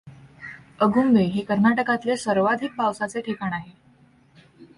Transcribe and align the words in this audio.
अगुंबे 0.79 1.23
हे 1.25 1.41
कर्नाटकातले 1.41 2.15
सर्वाधिक 2.17 2.75
पावसाचे 2.77 3.21
ठिकाण 3.21 3.53
आहे. 3.53 3.71